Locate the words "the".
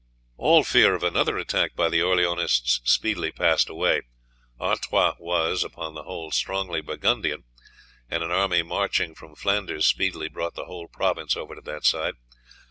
1.87-1.99, 5.93-6.01, 10.55-10.65